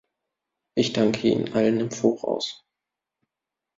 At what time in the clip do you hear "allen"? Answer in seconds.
1.53-1.79